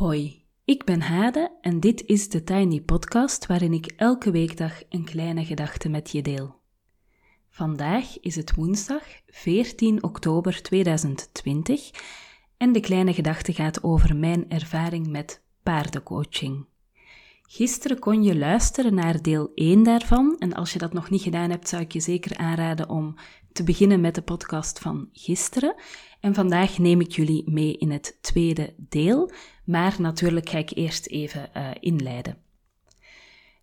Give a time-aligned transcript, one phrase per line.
[0.00, 5.04] Hoi, ik ben Hade en dit is de Tiny Podcast waarin ik elke weekdag een
[5.04, 6.54] kleine gedachte met je deel.
[7.48, 11.90] Vandaag is het woensdag 14 oktober 2020
[12.56, 16.66] en de kleine gedachte gaat over mijn ervaring met paardencoaching.
[17.52, 21.50] Gisteren kon je luisteren naar deel 1 daarvan en als je dat nog niet gedaan
[21.50, 23.14] hebt, zou ik je zeker aanraden om
[23.52, 25.74] te beginnen met de podcast van gisteren.
[26.20, 29.30] En vandaag neem ik jullie mee in het tweede deel,
[29.64, 32.38] maar natuurlijk ga ik eerst even uh, inleiden.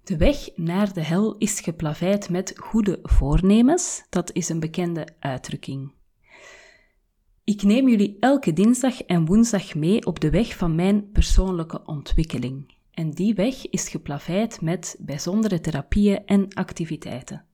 [0.04, 5.92] De weg naar de hel is geplaveid met goede voornemens, dat is een bekende uitdrukking.
[7.44, 12.76] Ik neem jullie elke dinsdag en woensdag mee op de weg van mijn persoonlijke ontwikkeling.
[12.98, 17.46] En die weg is geplaveid met bijzondere therapieën en activiteiten.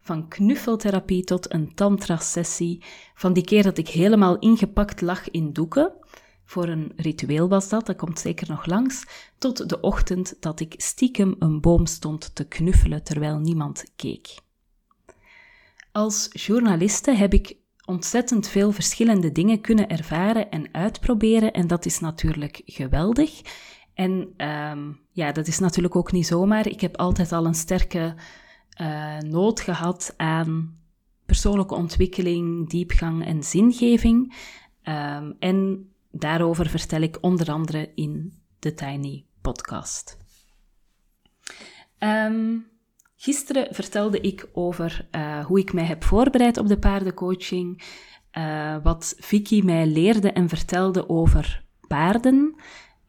[0.00, 2.82] Van knuffeltherapie tot een tantra-sessie,
[3.14, 5.92] van die keer dat ik helemaal ingepakt lag in doeken,
[6.44, 9.04] voor een ritueel was dat, dat komt zeker nog langs,
[9.38, 14.34] tot de ochtend dat ik stiekem een boom stond te knuffelen terwijl niemand keek.
[15.92, 21.98] Als journaliste heb ik ontzettend veel verschillende dingen kunnen ervaren en uitproberen en dat is
[21.98, 23.40] natuurlijk geweldig.
[23.94, 26.66] En um, ja, dat is natuurlijk ook niet zomaar.
[26.66, 28.14] Ik heb altijd al een sterke
[28.80, 30.76] uh, nood gehad aan
[31.26, 34.34] persoonlijke ontwikkeling, diepgang en zingeving.
[34.84, 40.16] Um, en daarover vertel ik onder andere in de Tiny Podcast.
[41.98, 42.66] Um,
[43.16, 47.82] gisteren vertelde ik over uh, hoe ik mij heb voorbereid op de paardencoaching,
[48.38, 52.54] uh, wat Vicky mij leerde en vertelde over paarden.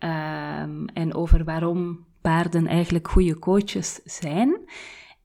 [0.04, 4.60] Um, en over waarom paarden eigenlijk goede coaches zijn.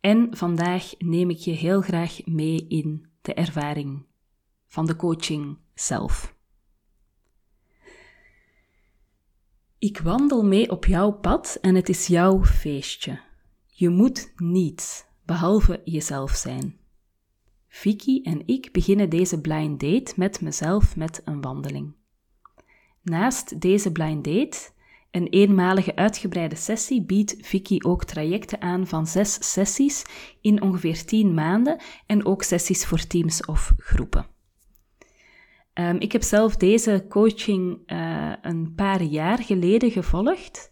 [0.01, 4.07] En vandaag neem ik je heel graag mee in de ervaring
[4.67, 6.35] van de coaching zelf.
[9.79, 13.21] Ik wandel mee op jouw pad en het is jouw feestje.
[13.67, 16.79] Je moet niets behalve jezelf zijn.
[17.69, 21.98] Vicky en ik beginnen deze blind date met mezelf met een wandeling.
[23.09, 24.59] Naast deze blind date,
[25.11, 30.05] een eenmalige uitgebreide sessie, biedt Vicky ook trajecten aan van zes sessies
[30.41, 34.27] in ongeveer tien maanden en ook sessies voor teams of groepen.
[35.75, 40.69] Um, ik heb zelf deze coaching uh, een paar jaar geleden gevolgd.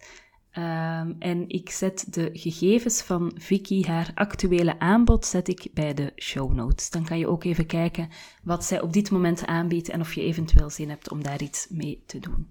[0.57, 6.11] Um, en ik zet de gegevens van Vicky, haar actuele aanbod, zet ik bij de
[6.15, 6.89] show notes.
[6.89, 8.09] Dan kan je ook even kijken
[8.43, 11.67] wat zij op dit moment aanbiedt en of je eventueel zin hebt om daar iets
[11.69, 12.47] mee te doen.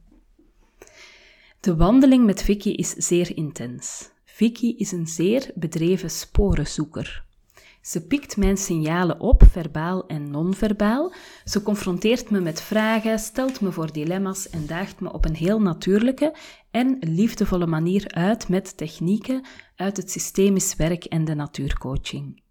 [1.60, 4.10] De wandeling met Vicky is zeer intens.
[4.24, 7.25] Vicky is een zeer bedreven sporenzoeker.
[7.86, 11.12] Ze pikt mijn signalen op, verbaal en non-verbaal.
[11.44, 15.60] Ze confronteert me met vragen, stelt me voor dilemma's en daagt me op een heel
[15.60, 16.34] natuurlijke
[16.70, 19.46] en liefdevolle manier uit met technieken
[19.76, 22.42] uit het systemisch werk en de natuurcoaching.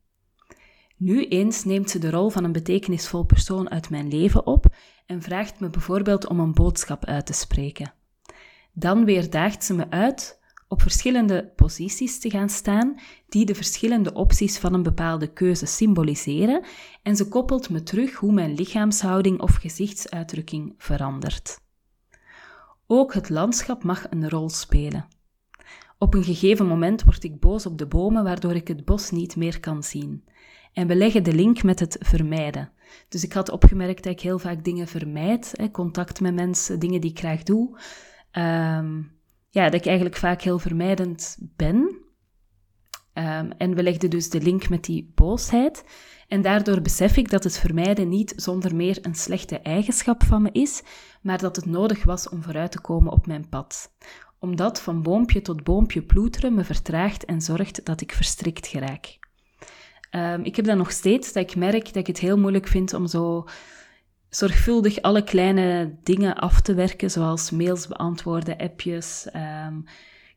[0.98, 4.66] Nu eens neemt ze de rol van een betekenisvol persoon uit mijn leven op
[5.06, 7.94] en vraagt me bijvoorbeeld om een boodschap uit te spreken.
[8.74, 10.40] Dan weer daagt ze me uit
[10.76, 16.64] op verschillende posities te gaan staan die de verschillende opties van een bepaalde keuze symboliseren
[17.04, 21.60] en ze koppelt me terug hoe mijn lichaamshouding of gezichtsuitdrukking verandert.
[22.88, 25.08] Ook het landschap mag een rol spelen.
[25.98, 29.36] Op een gegeven moment word ik boos op de bomen waardoor ik het bos niet
[29.36, 30.24] meer kan zien.
[30.74, 32.72] En we leggen de link met het vermijden.
[33.10, 37.12] Dus ik had opgemerkt dat ik heel vaak dingen vermijd, contact met mensen, dingen die
[37.12, 37.80] ik graag doe.
[38.32, 39.15] Um,
[39.56, 41.76] ja, dat ik eigenlijk vaak heel vermijdend ben.
[43.14, 45.84] Um, en we legden dus de link met die boosheid.
[46.28, 50.50] En daardoor besef ik dat het vermijden niet zonder meer een slechte eigenschap van me
[50.52, 50.84] is,
[51.22, 53.92] maar dat het nodig was om vooruit te komen op mijn pad.
[54.40, 59.20] Omdat van boompje tot boompje ploeteren me vertraagt en zorgt dat ik verstrikt geraak.
[60.12, 62.94] Um, ik heb dan nog steeds dat ik merk dat ik het heel moeilijk vind
[62.94, 63.46] om zo
[64.36, 69.84] zorgvuldig alle kleine dingen af te werken, zoals mails beantwoorden, appjes, um,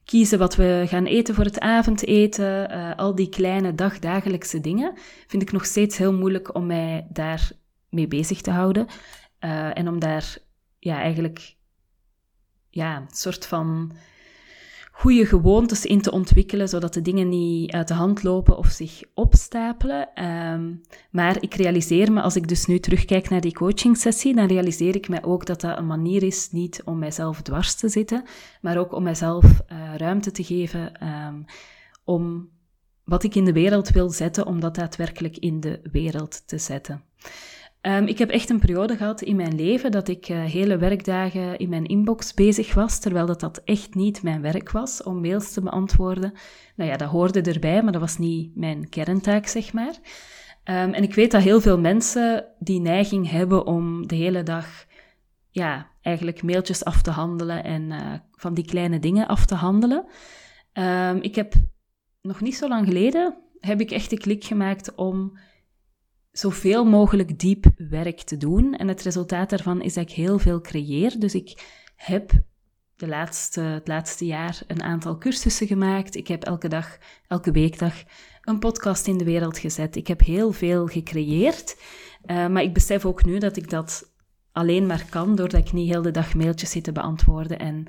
[0.05, 4.93] kiezen wat we gaan eten voor het avondeten, uh, al die kleine dagdagelijkse dingen,
[5.27, 7.51] vind ik nog steeds heel moeilijk om mij daar
[7.89, 8.87] mee bezig te houden.
[9.41, 10.37] Uh, en om daar
[10.79, 11.55] ja, eigenlijk
[12.71, 13.93] ja, een soort van
[14.99, 19.03] goede gewoontes in te ontwikkelen, zodat de dingen niet uit de hand lopen of zich
[19.15, 20.15] opstapelen.
[20.15, 20.75] Ehm,
[21.11, 25.09] maar ik realiseer me, als ik dus nu terugkijk naar die coachingsessie, dan realiseer ik
[25.09, 28.25] me ook dat dat een manier is, niet om mijzelf dwars te zitten,
[28.61, 31.45] maar ook om mijzelf uh, ruimte te geven um,
[32.05, 32.49] om
[33.05, 37.03] wat ik in de wereld wil zetten, om dat daadwerkelijk in de wereld te zetten.
[37.81, 41.59] Ehm, ik heb echt een periode gehad in mijn leven dat ik uh, hele werkdagen
[41.59, 45.53] in mijn inbox bezig was, terwijl dat, dat echt niet mijn werk was om mails
[45.53, 46.33] te beantwoorden.
[46.77, 49.95] Nou ja, dat hoorde erbij, maar dat was niet mijn kerntaak, zeg maar.
[50.65, 54.67] Um, en ik weet dat heel veel mensen die neiging hebben om de hele dag,
[55.51, 60.05] ja, eigenlijk mailtjes af te handelen en uh, van die kleine dingen af te handelen.
[60.73, 61.55] Um, ik heb
[62.23, 65.39] nog niet zo lang geleden, heb ik echt de klik gemaakt om
[66.39, 68.75] zoveel mogelijk diep werk te doen.
[68.75, 71.19] En het resultaat daarvan is dat ik heel veel creëer.
[71.19, 71.63] Dus ik
[71.97, 72.31] heb
[72.97, 76.15] de laatste, het laatste jaar een aantal cursussen gemaakt.
[76.15, 76.99] Ik heb elke dag,
[77.29, 77.95] elke weekdag
[78.43, 79.97] een podcast in de wereld gezet.
[79.97, 81.77] Ik heb heel veel gecreëerd.
[82.27, 84.13] Uh, maar ik besef ook nu dat ik dat
[84.53, 87.87] alleen maar kan doordat ik niet heel de dag mailtjes zit te beantwoorden en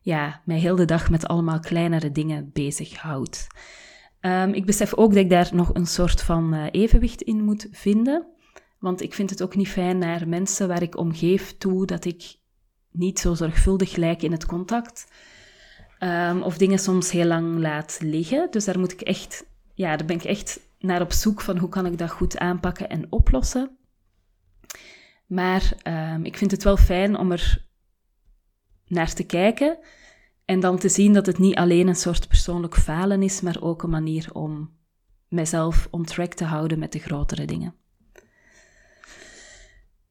[0.00, 3.46] ja, mij heel de dag met allemaal kleinere dingen bezighoud.
[4.20, 7.68] Um, ik besef ook dat ik daar nog een soort van uh, evenwicht in moet
[7.70, 8.26] vinden.
[8.78, 12.04] Want ik vind het ook niet fijn naar mensen waar ik om geef toe dat
[12.04, 12.36] ik
[12.90, 15.12] niet zo zorgvuldig lijk in het contact.
[16.00, 18.50] Um, of dingen soms heel lang laat liggen.
[18.50, 21.68] Dus daar moet ik echt, ja, daar ben ik echt naar op zoek van hoe
[21.68, 23.76] kan ik dat goed aanpakken en oplossen.
[25.26, 25.72] Maar
[26.14, 27.64] um, ik vind het wel fijn om er
[28.86, 29.78] naar te kijken
[30.46, 33.82] en dan te zien dat het niet alleen een soort persoonlijk falen is, maar ook
[33.82, 34.70] een manier om
[35.28, 37.74] mezelf on track te houden met de grotere dingen.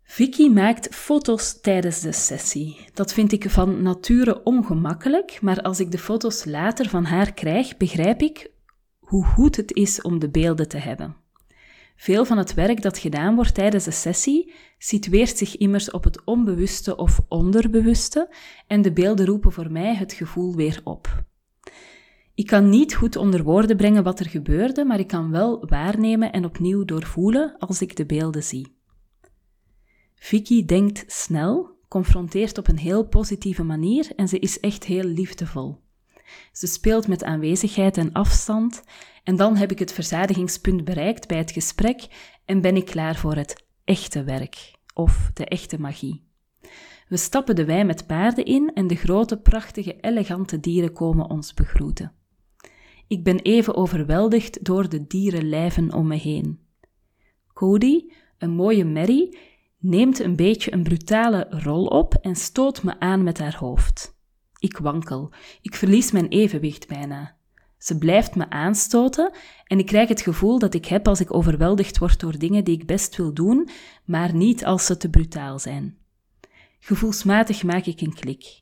[0.04, 2.90] Vicky maakt foto's tijdens de sessie.
[2.94, 7.78] Dat vind ik van nature ongemakkelijk, maar als ik de foto's later van haar krijg,
[7.78, 8.52] begrijp ik
[9.00, 11.16] hoe goed het is om de beelden te hebben.
[11.96, 16.24] Veel van het werk dat gedaan wordt tijdens de sessie situeert zich immers op het
[16.24, 18.36] onbewuste of onderbewuste
[18.68, 21.24] en de beelden roepen voor mij het gevoel weer op.
[22.36, 26.32] Ik kan niet goed onder woorden brengen wat er gebeurde, maar ik kan wel waarnemen
[26.32, 28.76] en opnieuw doorvoelen als ik de beelden zie.
[30.16, 35.84] Vicky denkt snel, confronteert op een heel positieve manier en ze is echt heel liefdevol.
[36.52, 38.84] Ze speelt met aanwezigheid en afstand
[39.24, 42.08] en dan heb ik het verzadigingspunt bereikt bij het gesprek
[42.46, 46.24] en ben ik klaar voor het echte werk of de echte magie.
[47.08, 51.54] We stappen de wei met paarden in en de grote, prachtige, elegante dieren komen ons
[51.54, 52.12] begroeten.
[53.08, 56.60] Ik ben even overweldigd door de dierenlijven om me heen.
[57.54, 59.38] Cody, een mooie merrie,
[59.80, 64.15] neemt een beetje een brutale rol op en stoot me aan met haar hoofd.
[64.66, 65.32] Ik wankel,
[65.62, 67.36] ik verlies mijn evenwicht bijna.
[67.78, 69.32] Ze blijft me aanstoten
[69.64, 72.80] en ik krijg het gevoel dat ik heb als ik overweldigd word door dingen die
[72.80, 73.70] ik best wil doen,
[74.06, 75.98] maar niet als ze te brutaal zijn.
[76.80, 78.62] Gevoelsmatig maak ik een klik.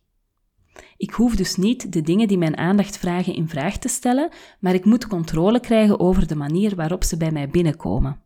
[0.97, 4.73] Ik hoef dus niet de dingen die mijn aandacht vragen in vraag te stellen, maar
[4.73, 8.21] ik moet controle krijgen over de manier waarop ze bij mij binnenkomen.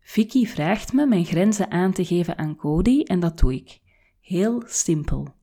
[0.00, 3.80] Vicky vraagt me mijn grenzen aan te geven aan Cody en dat doe ik.
[4.20, 5.40] Heel simpel.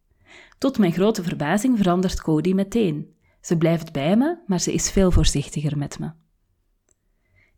[0.59, 3.15] Tot mijn grote verbazing verandert Cody meteen.
[3.41, 6.11] Ze blijft bij me, maar ze is veel voorzichtiger met me.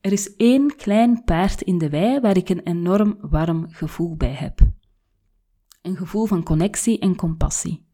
[0.01, 4.33] Er is één klein paard in de wei waar ik een enorm warm gevoel bij
[4.33, 4.59] heb.
[5.81, 7.85] Een gevoel van connectie en compassie.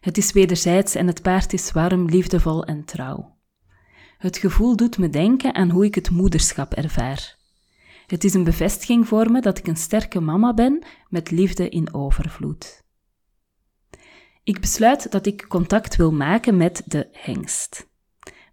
[0.00, 3.36] Het is wederzijds en het paard is warm, liefdevol en trouw.
[4.18, 7.36] Het gevoel doet me denken aan hoe ik het moederschap ervaar.
[8.06, 11.94] Het is een bevestiging voor me dat ik een sterke mama ben met liefde in
[11.94, 12.81] overvloed.
[14.44, 17.90] Ik besluit dat ik contact wil maken met de hengst.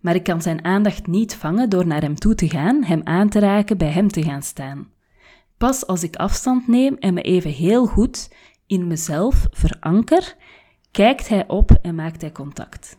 [0.02, 3.30] Maar ik kan zijn aandacht niet vangen door naar hem toe te gaan, hem aan
[3.30, 4.92] te raken, bij hem te gaan staan.
[5.58, 8.34] Pas als ik afstand neem en me even heel goed
[8.68, 10.36] in mezelf veranker,
[10.92, 12.98] kijkt hij op en maakt hij contact.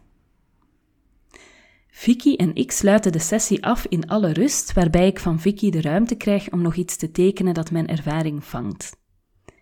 [1.89, 5.81] Vicky en ik sluiten de sessie af in alle rust, waarbij ik van Vicky de
[5.81, 8.99] ruimte krijg om nog iets te tekenen dat mijn ervaring vangt.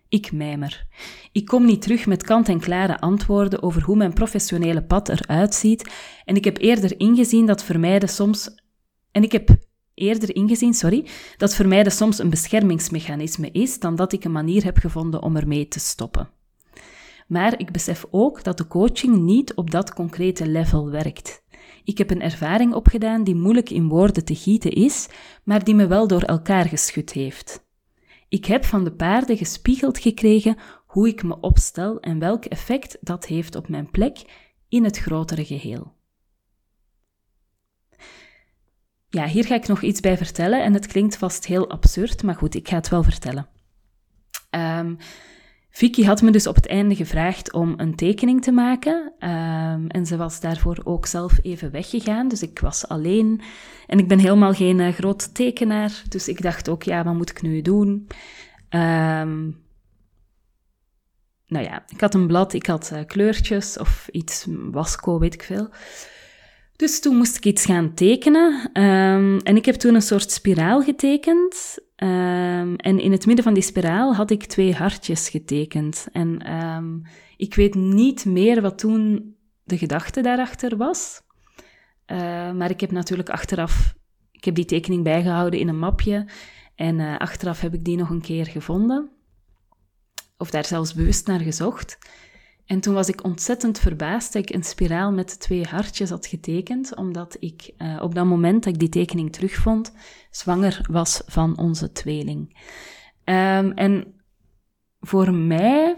[0.09, 0.87] Ik mijmer.
[1.31, 5.89] Ik kom niet terug met kant-en-klare antwoorden over hoe mijn professionele pad eruit ziet
[6.25, 8.49] en ik heb eerder ingezien dat vermijden soms...
[9.11, 9.57] En ik heb
[9.93, 11.05] eerder ingezien, sorry,
[11.37, 15.67] dat vermijden soms een beschermingsmechanisme is dan dat ik een manier heb gevonden om ermee
[15.67, 16.29] te stoppen.
[17.27, 21.43] Maar ik besef ook dat de coaching niet op dat concrete level werkt.
[21.83, 25.07] Ik heb een ervaring opgedaan die moeilijk in woorden te gieten is,
[25.43, 27.67] maar die me wel door elkaar geschud heeft.
[28.29, 33.25] Ik heb van de paarden gespiegeld gekregen hoe ik me opstel en welk effect dat
[33.25, 34.17] heeft op mijn plek
[34.67, 35.93] in het grotere geheel.
[39.09, 42.35] Ja, hier ga ik nog iets bij vertellen en het klinkt vast heel absurd, maar
[42.35, 43.47] goed, ik ga het wel vertellen.
[44.49, 44.97] Um,
[45.69, 49.13] Vicky had me dus op het einde gevraagd om een tekening te maken.
[49.19, 52.27] Um, en ze was daarvoor ook zelf even weggegaan.
[52.27, 53.41] Dus ik was alleen.
[53.87, 56.03] En ik ben helemaal geen uh, groot tekenaar.
[56.09, 58.07] Dus ik dacht ook, ja, wat moet ik nu doen?
[58.69, 59.49] Ehm,
[61.47, 65.43] nou ja, ik had een blad, ik had uh, kleurtjes of iets, wasco, weet ik
[65.43, 65.69] veel.
[66.75, 68.69] Dus toen moest ik iets gaan tekenen.
[68.83, 71.77] Um, en ik heb toen een soort spiraal getekend.
[72.03, 76.07] Um, en in het midden van die spiraal had ik twee hartjes getekend.
[76.11, 77.01] En um,
[77.37, 81.21] ik weet niet meer wat toen de gedachte daarachter was.
[82.07, 82.17] Uh,
[82.51, 83.93] maar ik heb natuurlijk achteraf,
[84.31, 86.27] ik heb die tekening bijgehouden in een mapje.
[86.75, 89.09] En uh, achteraf heb ik die nog een keer gevonden.
[90.37, 91.97] Of daar zelfs bewust naar gezocht.
[92.69, 96.95] En toen was ik ontzettend verbaasd dat ik een spiraal met twee hartjes had getekend,
[96.95, 99.93] omdat ik uh, op dat moment dat ik die tekening terugvond,
[100.31, 102.57] zwanger was van onze tweeling.
[103.25, 104.21] Um, en
[104.99, 105.95] voor mij,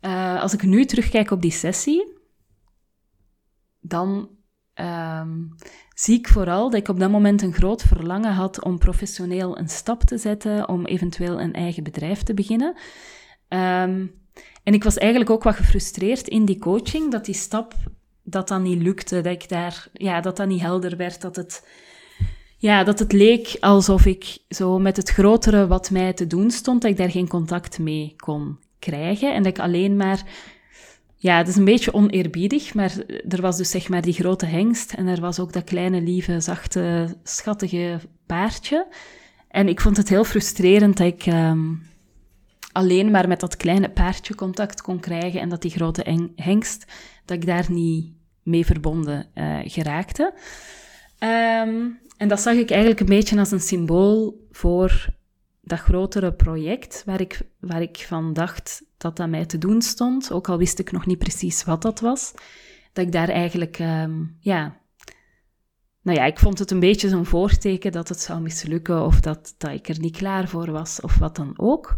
[0.00, 2.18] uh, als ik nu terugkijk op die sessie,
[3.80, 4.28] dan
[4.74, 5.54] um,
[5.94, 9.68] zie ik vooral dat ik op dat moment een groot verlangen had om professioneel een
[9.68, 12.76] stap te zetten, om eventueel een eigen bedrijf te beginnen.
[13.48, 14.24] Um,
[14.62, 17.74] en ik was eigenlijk ook wat gefrustreerd in die coaching, dat die stap,
[18.22, 21.68] dat dat niet lukte, dat ik daar, ja, dat dat niet helder werd, dat het,
[22.56, 26.82] ja, dat het leek alsof ik zo met het grotere wat mij te doen stond,
[26.82, 30.22] dat ik daar geen contact mee kon krijgen en dat ik alleen maar,
[31.16, 32.94] ja, het is een beetje oneerbiedig, maar
[33.28, 36.40] er was dus zeg maar die grote hengst en er was ook dat kleine, lieve,
[36.40, 38.86] zachte, schattige paardje.
[39.48, 41.82] En ik vond het heel frustrerend dat ik, um,
[42.76, 46.92] alleen maar met dat kleine paardje contact kon krijgen en dat die grote hengst,
[47.24, 50.34] dat ik daar niet mee verbonden uh, geraakte.
[51.18, 55.08] Um, en dat zag ik eigenlijk een beetje als een symbool voor
[55.60, 60.32] dat grotere project waar ik, waar ik van dacht dat dat mij te doen stond,
[60.32, 62.32] ook al wist ik nog niet precies wat dat was,
[62.92, 64.76] dat ik daar eigenlijk, um, ja,
[66.02, 69.54] nou ja, ik vond het een beetje zo'n voorteken dat het zou mislukken of dat,
[69.58, 71.96] dat ik er niet klaar voor was of wat dan ook.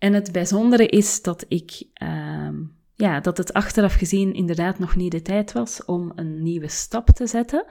[0.00, 2.48] En het bijzondere is dat ik, uh,
[2.94, 7.10] ja, dat het achteraf gezien inderdaad nog niet de tijd was om een nieuwe stap
[7.10, 7.64] te zetten.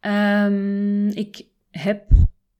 [0.00, 2.04] Um, ik heb,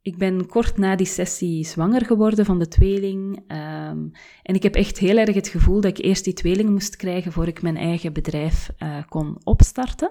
[0.03, 3.37] ik ben kort na die sessie zwanger geworden van de tweeling.
[3.37, 4.11] Um,
[4.43, 7.33] en ik heb echt heel erg het gevoel dat ik eerst die tweeling moest krijgen
[7.33, 10.11] voor ik mijn eigen bedrijf uh, kon opstarten.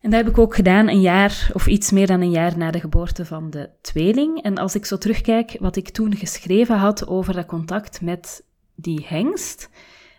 [0.00, 2.70] En dat heb ik ook gedaan een jaar of iets meer dan een jaar na
[2.70, 4.42] de geboorte van de tweeling.
[4.42, 9.06] En als ik zo terugkijk wat ik toen geschreven had over dat contact met die
[9.08, 9.70] hengst,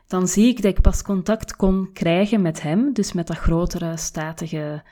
[0.07, 3.97] dan zie ik dat ik pas contact kon krijgen met hem, dus met dat grotere,
[3.97, 4.83] statige,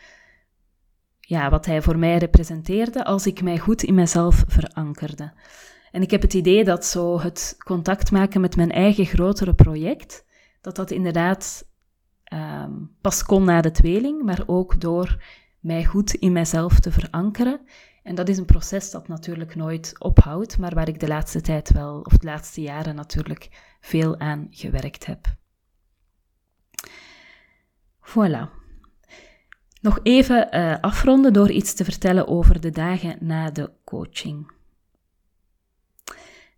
[1.20, 5.34] ja, wat hij voor mij representeerde, als ik mij goed in mezelf verankerde.
[5.92, 10.26] En ik heb het idee dat zo het contact maken met mijn eigen grotere project,
[10.62, 11.69] dat dat inderdaad
[12.34, 15.24] um, pas kon na de tweeling, maar ook door
[15.60, 17.62] mij goed in mijzelf te verankeren.
[18.04, 21.72] En dat is een proces dat natuurlijk nooit ophoudt, maar waar ik de laatste tijd
[21.72, 25.28] wel, of de laatste jaren natuurlijk, veel aan gewerkt heb.
[28.02, 28.58] Voilà.
[29.82, 34.52] Nog even uh, afronden door iets te vertellen over de dagen na de coaching.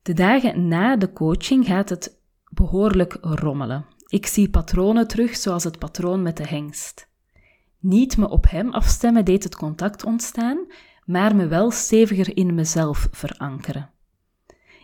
[0.02, 3.86] De dagen na de coaching gaat het behoorlijk rommelen.
[4.12, 7.08] Ik zie patronen terug, zoals het patroon met de hengst.
[7.80, 10.66] Niet me op hem afstemmen deed het contact ontstaan,
[11.06, 13.90] maar me wel steviger in mezelf verankeren.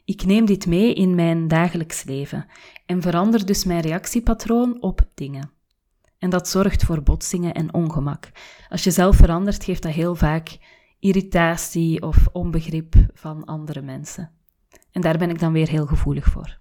[0.06, 2.46] Ik neem dit mee in mijn dagelijks leven
[2.86, 5.52] en verander dus mijn reactiepatroon op dingen.
[6.18, 8.32] En dat zorgt voor botsingen en ongemak.
[8.70, 10.58] Als je zelf verandert, geeft dat heel vaak
[11.00, 14.32] irritatie of onbegrip van andere mensen.
[14.92, 16.60] En daar ben ik dan weer heel gevoelig voor.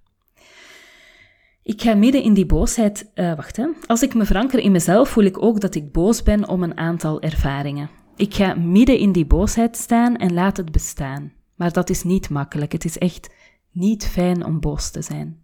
[1.66, 3.66] Ik ga midden in die boosheid, uh, wacht hè.
[3.87, 6.76] Als ik me veranker in mezelf, voel ik ook dat ik boos ben om een
[6.76, 7.90] aantal ervaringen.
[8.16, 11.32] Ik ga midden in die boosheid staan en laat het bestaan.
[11.54, 12.73] Maar dat is niet makkelijk.
[12.73, 13.35] Het is echt
[13.70, 15.40] niet fijn om boos te zijn.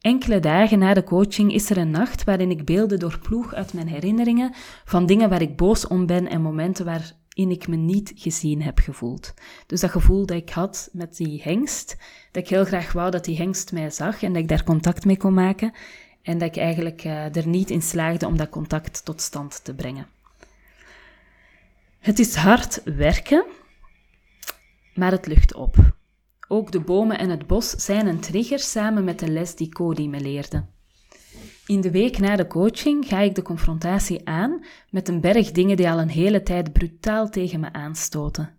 [0.00, 3.88] Enkele dagen na de coaching is er een nacht waarin ik beelden doorploeg uit mijn
[3.88, 4.52] herinneringen
[4.84, 8.62] van dingen waar ik boos om ben en momenten waar in ik me niet gezien
[8.62, 9.34] heb gevoeld.
[9.66, 11.96] Dus dat gevoel dat ik had met die hengst,
[12.30, 15.04] dat ik heel graag wou dat die hengst mij zag en dat ik daar contact
[15.04, 15.72] mee kon maken
[16.22, 19.74] en dat ik eigenlijk uh, er niet in slaagde om dat contact tot stand te
[19.74, 20.06] brengen.
[21.98, 23.44] Het is hard werken,
[24.94, 25.76] maar het lucht op.
[26.48, 30.06] Ook de bomen en het bos zijn een trigger samen met de les die Cody
[30.06, 30.64] me leerde.
[31.72, 35.76] In de week na de coaching ga ik de confrontatie aan met een berg dingen
[35.76, 38.56] die al een hele tijd brutaal tegen me aanstoten.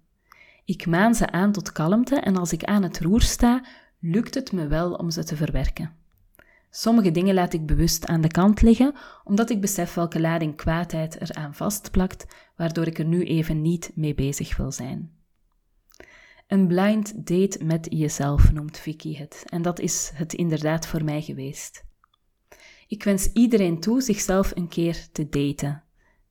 [0.66, 3.66] Ik maan ze aan tot kalmte en als ik aan het roer sta,
[4.00, 5.92] lukt het me wel om ze te verwerken.
[6.70, 11.22] Sommige dingen laat ik bewust aan de kant liggen, omdat ik besef welke lading kwaadheid
[11.22, 15.12] er aan vastplakt, waardoor ik er nu even niet mee bezig wil zijn.
[16.48, 19.44] Een blind date met jezelf noemt Vicky het.
[19.46, 21.92] En dat is het inderdaad voor mij geweest.
[22.88, 25.84] Ik wens iedereen toe zichzelf een keer te daten.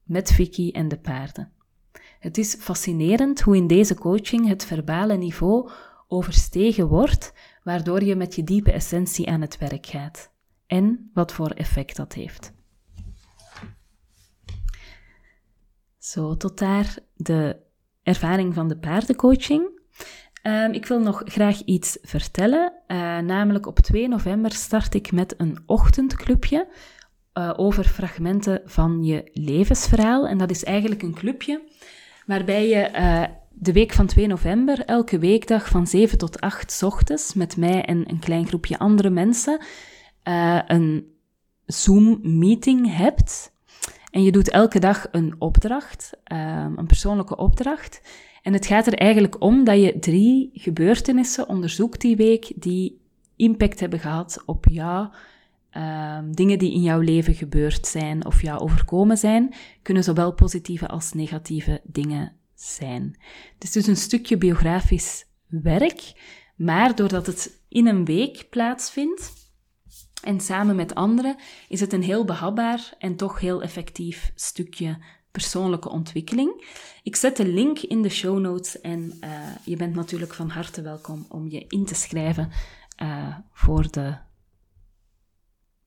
[0.02, 1.52] Met Vicky en de paarden.
[2.18, 5.70] Het is fascinerend hoe in deze coaching het verbale niveau
[6.08, 7.32] overstegen wordt,
[7.62, 10.30] waardoor je met je diepe essentie aan het werk gaat.
[10.66, 12.52] En wat voor effect dat heeft.
[15.98, 17.56] Zo, tot daar de
[18.02, 19.71] ervaring van de paardencoaching.
[20.42, 22.72] Um, ik wil nog graag iets vertellen.
[22.88, 26.68] Uh, namelijk op 2 november start ik met een ochtendclubje
[27.34, 30.28] uh, over fragmenten van je levensverhaal.
[30.28, 31.62] En dat is eigenlijk een clubje
[32.26, 37.34] waarbij je uh, de week van 2 november elke weekdag van 7 tot 8 ochtends
[37.34, 39.60] met mij en een klein groepje andere mensen
[40.66, 41.12] een
[41.66, 43.52] Zoom-meeting hebt.
[44.10, 48.00] En je doet elke dag een opdracht, um, een persoonlijke opdracht.
[48.42, 53.00] En het gaat er eigenlijk om dat je drie gebeurtenissen onderzoekt die week die
[53.36, 55.08] impact hebben gehad op jou.
[55.76, 60.88] Um, dingen die in jouw leven gebeurd zijn of jou overkomen zijn, kunnen zowel positieve
[60.88, 63.16] als negatieve dingen zijn.
[63.54, 66.12] Het is dus een stukje biografisch werk,
[66.56, 69.32] maar doordat het in een week plaatsvindt
[70.22, 71.36] en samen met anderen,
[71.68, 74.98] is het een heel behapbaar en toch heel effectief stukje
[75.32, 76.64] persoonlijke ontwikkeling.
[77.02, 80.82] Ik zet de link in de show notes en uh, je bent natuurlijk van harte
[80.82, 82.50] welkom om je in te schrijven
[83.02, 84.16] uh, voor, de,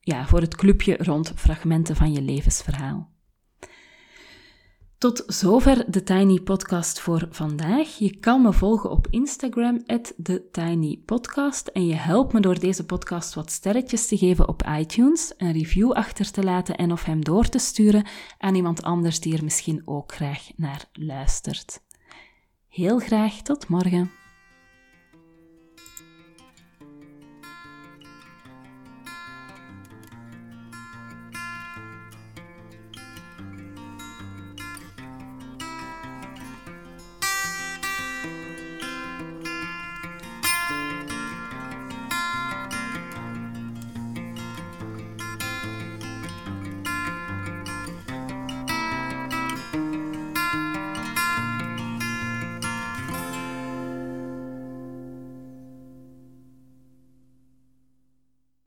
[0.00, 3.15] ja, voor het clubje rond fragmenten van je levensverhaal.
[4.98, 7.98] Tot zover de Tiny Podcast voor vandaag.
[7.98, 9.84] Je kan me volgen op Instagram,
[10.22, 11.66] TheTinyPodcast.
[11.66, 15.92] En je helpt me door deze podcast wat sterretjes te geven op iTunes, een review
[15.92, 18.06] achter te laten en of hem door te sturen
[18.38, 21.80] aan iemand anders die er misschien ook graag naar luistert.
[22.68, 24.10] Heel graag tot morgen.